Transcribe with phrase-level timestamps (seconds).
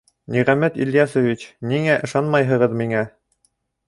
[0.35, 3.05] Ниғәмәт Ильясович, ниңә ышанмайһығыҙ миңә?